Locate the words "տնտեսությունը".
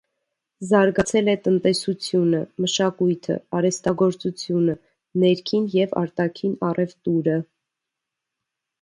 1.47-2.39